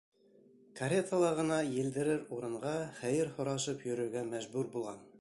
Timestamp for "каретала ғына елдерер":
0.79-2.23